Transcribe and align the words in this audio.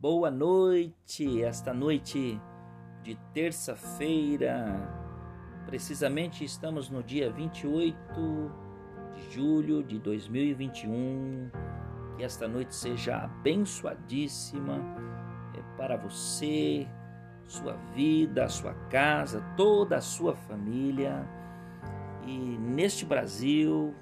Boa 0.00 0.30
noite, 0.30 1.42
esta 1.42 1.74
noite 1.74 2.40
de 3.02 3.14
terça-feira. 3.34 4.64
Precisamente 5.66 6.42
estamos 6.42 6.88
no 6.88 7.02
dia 7.02 7.30
28 7.30 7.94
de 9.12 9.30
julho 9.30 9.82
de 9.82 9.98
2021. 9.98 11.50
Que 12.16 12.24
esta 12.24 12.48
noite 12.48 12.74
seja 12.74 13.18
abençoadíssima 13.18 14.78
é 15.52 15.76
para 15.76 15.98
você, 15.98 16.88
sua 17.46 17.74
vida, 17.94 18.48
sua 18.48 18.72
casa, 18.88 19.44
toda 19.54 19.98
a 19.98 20.00
sua 20.00 20.34
família. 20.34 21.28
E 22.26 22.56
neste 22.56 23.04
Brasil, 23.04 23.94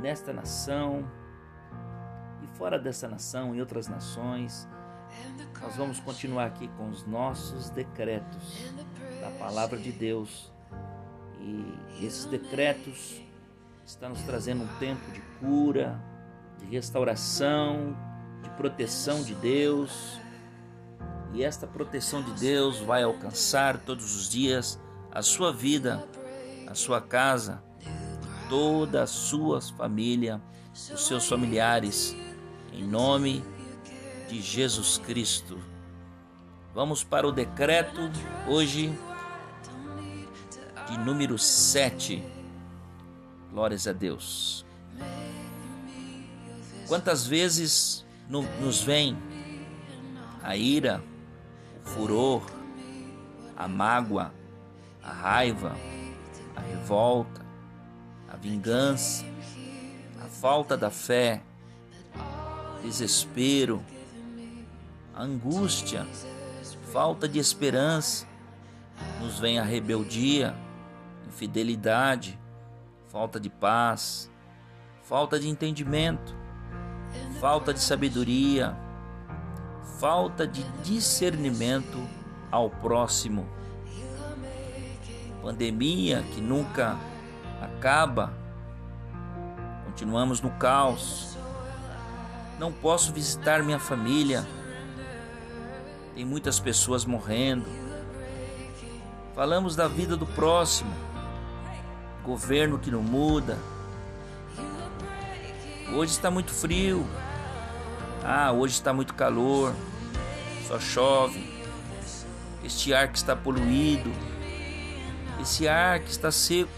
nesta 0.00 0.32
nação 0.32 1.10
e 2.40 2.46
fora 2.56 2.78
dessa 2.78 3.08
nação, 3.08 3.52
em 3.52 3.58
outras 3.58 3.88
nações, 3.88 4.68
nós 5.60 5.76
vamos 5.76 6.00
continuar 6.00 6.46
aqui 6.46 6.68
com 6.76 6.88
os 6.88 7.06
nossos 7.06 7.68
decretos 7.70 8.72
da 9.20 9.30
palavra 9.38 9.78
de 9.78 9.92
Deus. 9.92 10.50
E 11.40 12.06
esses 12.06 12.24
decretos 12.24 13.20
estão 13.84 14.10
nos 14.10 14.22
trazendo 14.22 14.64
um 14.64 14.78
tempo 14.78 15.10
de 15.10 15.20
cura, 15.40 16.00
de 16.58 16.66
restauração, 16.66 17.96
de 18.42 18.50
proteção 18.50 19.22
de 19.22 19.34
Deus. 19.34 20.18
E 21.32 21.44
esta 21.44 21.66
proteção 21.66 22.22
de 22.22 22.32
Deus 22.32 22.78
vai 22.78 23.02
alcançar 23.02 23.78
todos 23.78 24.16
os 24.16 24.28
dias 24.28 24.80
a 25.12 25.22
sua 25.22 25.52
vida, 25.52 26.02
a 26.66 26.74
sua 26.74 27.00
casa, 27.00 27.62
toda 28.48 29.02
a 29.02 29.06
sua 29.06 29.60
família, 29.60 30.40
os 30.72 31.06
seus 31.06 31.28
familiares, 31.28 32.16
em 32.72 32.84
nome 32.84 33.42
de 33.56 33.57
de 34.28 34.42
Jesus 34.42 34.98
Cristo. 34.98 35.58
Vamos 36.74 37.02
para 37.02 37.26
o 37.26 37.32
decreto 37.32 38.10
hoje 38.46 38.92
de 40.88 40.98
número 40.98 41.38
7. 41.38 42.22
Glórias 43.50 43.86
a 43.88 43.92
Deus. 43.92 44.66
Quantas 46.86 47.26
vezes 47.26 48.04
nos 48.28 48.82
vem 48.82 49.16
a 50.42 50.56
ira, 50.56 51.02
o 51.84 51.88
furor, 51.88 52.42
a 53.56 53.66
mágoa, 53.66 54.32
a 55.02 55.10
raiva, 55.10 55.74
a 56.54 56.60
revolta, 56.60 57.44
a 58.28 58.36
vingança, 58.36 59.24
a 60.22 60.26
falta 60.26 60.76
da 60.76 60.90
fé, 60.90 61.42
desespero, 62.82 63.82
angústia, 65.18 66.06
falta 66.92 67.28
de 67.28 67.40
esperança, 67.40 68.24
nos 69.20 69.40
vem 69.40 69.58
a 69.58 69.64
rebeldia, 69.64 70.54
infidelidade, 71.26 72.38
falta 73.10 73.40
de 73.40 73.50
paz, 73.50 74.30
falta 75.02 75.38
de 75.40 75.48
entendimento, 75.48 76.36
falta 77.40 77.74
de 77.74 77.80
sabedoria, 77.80 78.76
falta 79.98 80.46
de 80.46 80.62
discernimento 80.84 81.98
ao 82.48 82.70
próximo. 82.70 83.48
Pandemia 85.42 86.22
que 86.34 86.40
nunca 86.40 86.96
acaba, 87.60 88.32
continuamos 89.84 90.40
no 90.40 90.50
caos. 90.50 91.36
Não 92.56 92.72
posso 92.72 93.12
visitar 93.12 93.64
minha 93.64 93.78
família 93.78 94.46
tem 96.18 96.24
muitas 96.24 96.58
pessoas 96.58 97.04
morrendo. 97.04 97.64
Falamos 99.36 99.76
da 99.76 99.86
vida 99.86 100.16
do 100.16 100.26
próximo, 100.26 100.92
governo 102.24 102.76
que 102.76 102.90
não 102.90 103.00
muda. 103.00 103.56
Hoje 105.94 106.10
está 106.10 106.28
muito 106.28 106.50
frio. 106.50 107.06
Ah, 108.24 108.50
hoje 108.50 108.74
está 108.74 108.92
muito 108.92 109.14
calor. 109.14 109.72
Só 110.66 110.80
chove. 110.80 111.40
Este 112.64 112.92
ar 112.92 113.12
que 113.12 113.18
está 113.18 113.36
poluído. 113.36 114.10
Esse 115.40 115.68
ar 115.68 116.00
que 116.00 116.10
está 116.10 116.32
seco. 116.32 116.68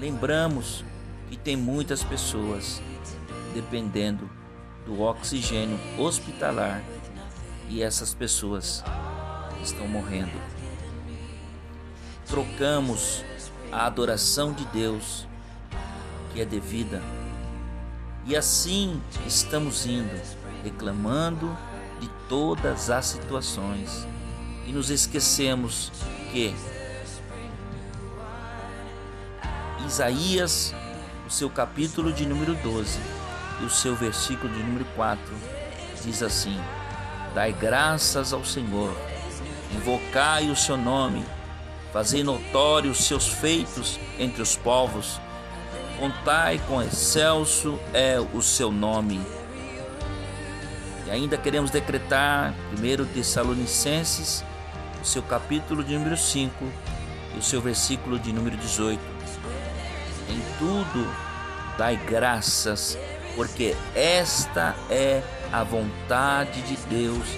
Lembramos 0.00 0.82
que 1.28 1.36
tem 1.36 1.56
muitas 1.58 2.02
pessoas 2.02 2.80
dependendo 3.52 4.30
do 4.86 5.02
oxigênio 5.02 5.78
hospitalar 5.98 6.82
e 7.68 7.82
essas 7.82 8.14
pessoas 8.14 8.82
estão 9.62 9.86
morrendo. 9.86 10.40
Trocamos 12.26 13.24
a 13.72 13.86
adoração 13.86 14.52
de 14.52 14.64
Deus, 14.66 15.26
que 16.32 16.40
é 16.40 16.44
devida, 16.44 17.02
e 18.24 18.36
assim 18.36 19.00
estamos 19.26 19.86
indo, 19.86 20.20
reclamando 20.64 21.56
de 22.00 22.08
todas 22.28 22.90
as 22.90 23.06
situações, 23.06 24.06
e 24.66 24.72
nos 24.72 24.90
esquecemos 24.90 25.92
que 26.32 26.54
Isaías, 29.86 30.74
o 31.24 31.30
seu 31.30 31.48
capítulo 31.48 32.12
de 32.12 32.26
número 32.26 32.56
12 32.56 32.98
e 33.62 33.64
o 33.64 33.70
seu 33.70 33.94
versículo 33.94 34.52
de 34.52 34.58
número 34.58 34.84
4, 34.96 35.22
diz 36.04 36.24
assim: 36.24 36.58
Dai 37.36 37.52
graças 37.52 38.32
ao 38.32 38.42
Senhor, 38.46 38.96
invocai 39.74 40.48
o 40.48 40.56
seu 40.56 40.74
nome, 40.74 41.22
fazei 41.92 42.24
notório 42.24 42.90
os 42.90 43.04
seus 43.04 43.28
feitos 43.28 44.00
entre 44.18 44.40
os 44.40 44.56
povos, 44.56 45.20
contai 46.00 46.58
com 46.66 46.80
excelso 46.80 47.78
é 47.92 48.18
o 48.18 48.40
seu 48.40 48.72
nome. 48.72 49.20
E 51.06 51.10
ainda 51.10 51.36
queremos 51.36 51.70
decretar, 51.70 52.54
1 52.72 53.04
Tessalonicenses, 53.12 54.42
o 55.02 55.04
seu 55.04 55.22
capítulo 55.22 55.84
de 55.84 55.92
número 55.92 56.16
5 56.16 56.54
e 57.34 57.38
o 57.38 57.42
seu 57.42 57.60
versículo 57.60 58.18
de 58.18 58.32
número 58.32 58.56
18. 58.56 58.98
Em 60.30 60.40
tudo 60.58 61.14
dai 61.76 61.96
graças, 61.96 62.96
porque 63.36 63.76
esta 63.94 64.74
é 64.90 65.22
a 65.52 65.62
vontade 65.62 66.62
de 66.62 66.76
Deus 66.88 67.28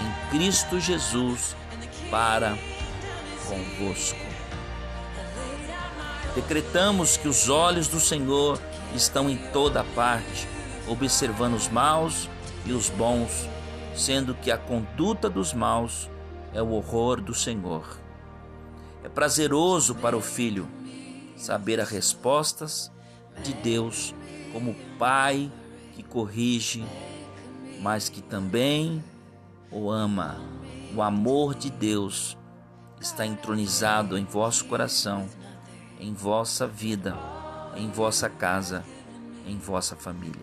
em 0.00 0.30
Cristo 0.30 0.80
Jesus 0.80 1.56
para 2.10 2.56
convosco. 3.46 4.18
Decretamos 6.34 7.16
que 7.16 7.26
os 7.26 7.48
olhos 7.48 7.88
do 7.88 7.98
Senhor 7.98 8.60
estão 8.94 9.28
em 9.28 9.36
toda 9.52 9.82
parte, 9.82 10.46
observando 10.86 11.54
os 11.54 11.68
maus 11.68 12.30
e 12.64 12.72
os 12.72 12.88
bons, 12.88 13.48
sendo 13.94 14.34
que 14.34 14.52
a 14.52 14.56
conduta 14.56 15.28
dos 15.28 15.52
maus 15.52 16.08
é 16.54 16.62
o 16.62 16.70
horror 16.70 17.20
do 17.20 17.34
Senhor. 17.34 17.98
É 19.02 19.08
prazeroso 19.08 19.96
para 19.96 20.16
o 20.16 20.20
filho 20.20 20.68
saber 21.36 21.80
as 21.80 21.90
respostas 21.90 22.92
de 23.42 23.52
Deus 23.54 24.14
como 24.52 24.74
Pai 24.98 25.50
que 25.94 26.02
corrige 26.02 26.84
mas 27.80 28.08
que 28.08 28.20
também 28.20 29.02
o 29.70 29.90
ama. 29.90 30.40
O 30.94 31.02
amor 31.02 31.54
de 31.54 31.70
Deus 31.70 32.36
está 33.00 33.26
entronizado 33.26 34.18
em 34.18 34.24
vosso 34.24 34.64
coração, 34.64 35.28
em 36.00 36.12
vossa 36.12 36.66
vida, 36.66 37.16
em 37.76 37.90
vossa 37.90 38.28
casa, 38.28 38.84
em 39.46 39.56
vossa 39.58 39.94
família. 39.94 40.42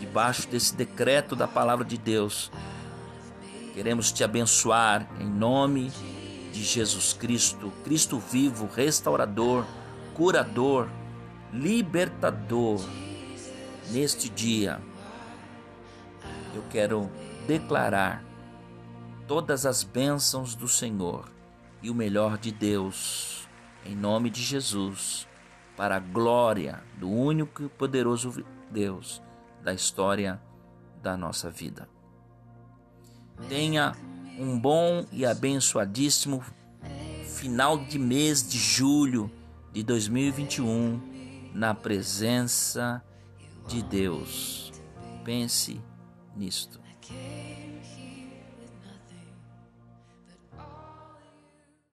Debaixo 0.00 0.48
desse 0.48 0.74
decreto 0.74 1.34
da 1.34 1.48
palavra 1.48 1.84
de 1.84 1.96
Deus, 1.96 2.50
queremos 3.72 4.12
te 4.12 4.22
abençoar 4.22 5.08
em 5.20 5.26
nome 5.26 5.90
de 6.52 6.62
Jesus 6.62 7.12
Cristo, 7.12 7.72
Cristo 7.84 8.18
vivo, 8.18 8.68
restaurador, 8.74 9.64
curador, 10.14 10.88
libertador. 11.52 12.80
Neste 13.90 14.28
dia, 14.28 14.80
eu 16.54 16.62
quero 16.70 17.10
declarar 17.46 18.24
todas 19.26 19.64
as 19.64 19.84
bênçãos 19.84 20.54
do 20.54 20.66
Senhor 20.66 21.28
e 21.82 21.90
o 21.90 21.94
melhor 21.94 22.36
de 22.38 22.50
Deus, 22.50 23.46
em 23.84 23.94
nome 23.94 24.30
de 24.30 24.42
Jesus, 24.42 25.28
para 25.76 25.96
a 25.96 26.00
glória 26.00 26.82
do 26.98 27.08
único 27.08 27.62
e 27.62 27.68
poderoso 27.68 28.44
Deus 28.70 29.22
da 29.62 29.72
história 29.72 30.40
da 31.02 31.16
nossa 31.16 31.50
vida. 31.50 31.88
Tenha 33.48 33.94
um 34.38 34.58
bom 34.58 35.04
e 35.12 35.24
abençoadíssimo 35.24 36.42
final 37.24 37.78
de 37.78 37.98
mês 37.98 38.48
de 38.48 38.58
julho 38.58 39.30
de 39.72 39.82
2021 39.82 41.15
na 41.54 41.74
presença 41.74 43.02
de 43.66 43.82
Deus. 43.82 44.72
Pense 45.24 45.80
nisto. 46.36 46.80